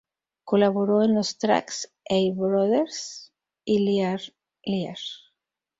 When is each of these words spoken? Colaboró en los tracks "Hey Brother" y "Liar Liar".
Colaboró 0.45 1.03
en 1.03 1.13
los 1.13 1.37
tracks 1.37 1.93
"Hey 2.05 2.31
Brother" 2.35 2.87
y 3.65 3.77
"Liar 3.85 4.19
Liar". 4.63 4.97